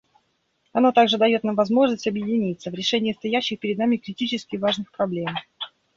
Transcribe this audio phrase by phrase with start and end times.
[0.73, 5.35] Оно также дает нам возможность объединиться в решении стоящих перед нами критически важных проблем.